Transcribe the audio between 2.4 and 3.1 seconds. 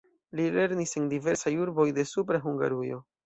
Hungarujo.